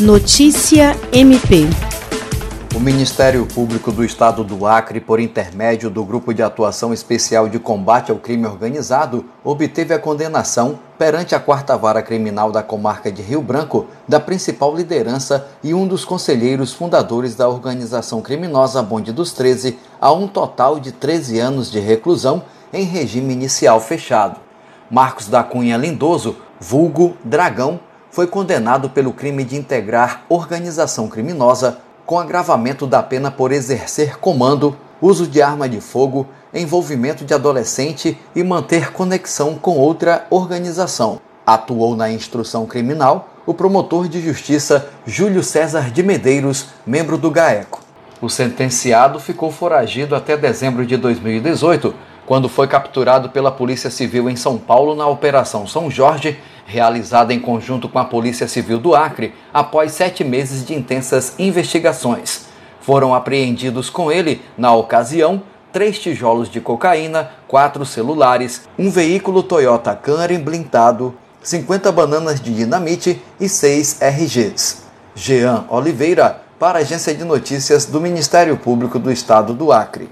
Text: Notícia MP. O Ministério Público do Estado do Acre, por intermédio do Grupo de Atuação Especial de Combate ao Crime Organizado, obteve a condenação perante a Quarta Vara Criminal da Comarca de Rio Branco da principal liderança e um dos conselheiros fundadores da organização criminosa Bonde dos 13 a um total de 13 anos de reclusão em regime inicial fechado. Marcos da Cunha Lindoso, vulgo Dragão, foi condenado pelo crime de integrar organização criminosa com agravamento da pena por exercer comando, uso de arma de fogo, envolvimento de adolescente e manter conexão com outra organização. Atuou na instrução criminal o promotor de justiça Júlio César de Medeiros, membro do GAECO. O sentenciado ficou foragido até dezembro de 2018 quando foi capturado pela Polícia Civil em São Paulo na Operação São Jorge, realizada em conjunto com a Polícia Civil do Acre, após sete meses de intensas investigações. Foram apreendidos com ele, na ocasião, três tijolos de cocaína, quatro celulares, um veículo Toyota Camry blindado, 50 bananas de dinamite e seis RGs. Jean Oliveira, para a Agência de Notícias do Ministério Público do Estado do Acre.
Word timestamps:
Notícia 0.00 0.94
MP. 1.10 1.64
O 2.74 2.78
Ministério 2.78 3.46
Público 3.46 3.90
do 3.90 4.04
Estado 4.04 4.44
do 4.44 4.66
Acre, 4.66 5.00
por 5.00 5.18
intermédio 5.18 5.88
do 5.88 6.04
Grupo 6.04 6.34
de 6.34 6.42
Atuação 6.42 6.92
Especial 6.92 7.48
de 7.48 7.58
Combate 7.58 8.10
ao 8.10 8.18
Crime 8.18 8.44
Organizado, 8.44 9.24
obteve 9.42 9.94
a 9.94 9.98
condenação 9.98 10.78
perante 10.98 11.34
a 11.34 11.40
Quarta 11.40 11.78
Vara 11.78 12.02
Criminal 12.02 12.52
da 12.52 12.62
Comarca 12.62 13.10
de 13.10 13.22
Rio 13.22 13.40
Branco 13.40 13.86
da 14.06 14.20
principal 14.20 14.76
liderança 14.76 15.48
e 15.64 15.72
um 15.72 15.88
dos 15.88 16.04
conselheiros 16.04 16.74
fundadores 16.74 17.34
da 17.34 17.48
organização 17.48 18.20
criminosa 18.20 18.82
Bonde 18.82 19.12
dos 19.12 19.32
13 19.32 19.78
a 19.98 20.12
um 20.12 20.28
total 20.28 20.78
de 20.78 20.92
13 20.92 21.38
anos 21.38 21.70
de 21.70 21.80
reclusão 21.80 22.42
em 22.70 22.84
regime 22.84 23.32
inicial 23.32 23.80
fechado. 23.80 24.40
Marcos 24.90 25.26
da 25.26 25.42
Cunha 25.42 25.78
Lindoso, 25.78 26.36
vulgo 26.60 27.16
Dragão, 27.24 27.80
foi 28.16 28.26
condenado 28.26 28.88
pelo 28.88 29.12
crime 29.12 29.44
de 29.44 29.56
integrar 29.56 30.22
organização 30.30 31.06
criminosa 31.06 31.80
com 32.06 32.18
agravamento 32.18 32.86
da 32.86 33.02
pena 33.02 33.30
por 33.30 33.52
exercer 33.52 34.18
comando, 34.18 34.74
uso 35.02 35.26
de 35.26 35.42
arma 35.42 35.68
de 35.68 35.82
fogo, 35.82 36.26
envolvimento 36.54 37.26
de 37.26 37.34
adolescente 37.34 38.18
e 38.34 38.42
manter 38.42 38.90
conexão 38.90 39.56
com 39.56 39.76
outra 39.76 40.26
organização. 40.30 41.20
Atuou 41.44 41.94
na 41.94 42.10
instrução 42.10 42.64
criminal 42.64 43.28
o 43.44 43.52
promotor 43.52 44.08
de 44.08 44.22
justiça 44.22 44.88
Júlio 45.04 45.42
César 45.42 45.90
de 45.90 46.02
Medeiros, 46.02 46.68
membro 46.86 47.18
do 47.18 47.30
GAECO. 47.30 47.82
O 48.22 48.30
sentenciado 48.30 49.20
ficou 49.20 49.52
foragido 49.52 50.16
até 50.16 50.38
dezembro 50.38 50.86
de 50.86 50.96
2018 50.96 51.94
quando 52.24 52.48
foi 52.48 52.66
capturado 52.66 53.28
pela 53.28 53.52
Polícia 53.52 53.90
Civil 53.90 54.28
em 54.28 54.36
São 54.36 54.58
Paulo 54.58 54.96
na 54.96 55.06
Operação 55.06 55.66
São 55.66 55.90
Jorge, 55.90 56.38
realizada 56.66 57.32
em 57.32 57.40
conjunto 57.40 57.88
com 57.88 57.98
a 57.98 58.04
Polícia 58.04 58.48
Civil 58.48 58.78
do 58.78 58.94
Acre, 58.94 59.32
após 59.54 59.92
sete 59.92 60.22
meses 60.24 60.66
de 60.66 60.74
intensas 60.74 61.34
investigações. 61.38 62.46
Foram 62.80 63.14
apreendidos 63.14 63.88
com 63.88 64.12
ele, 64.12 64.42
na 64.58 64.74
ocasião, 64.74 65.42
três 65.72 65.98
tijolos 65.98 66.50
de 66.50 66.60
cocaína, 66.60 67.30
quatro 67.46 67.84
celulares, 67.84 68.62
um 68.78 68.90
veículo 68.90 69.42
Toyota 69.42 69.94
Camry 69.94 70.38
blindado, 70.38 71.14
50 71.42 71.92
bananas 71.92 72.40
de 72.40 72.52
dinamite 72.52 73.22
e 73.40 73.48
seis 73.48 74.00
RGs. 74.00 74.82
Jean 75.14 75.64
Oliveira, 75.68 76.42
para 76.58 76.78
a 76.78 76.82
Agência 76.82 77.14
de 77.14 77.24
Notícias 77.24 77.86
do 77.86 78.00
Ministério 78.00 78.56
Público 78.56 78.98
do 78.98 79.12
Estado 79.12 79.54
do 79.54 79.70
Acre. 79.70 80.08